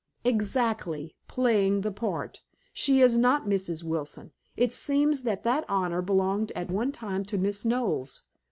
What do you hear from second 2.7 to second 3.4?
She is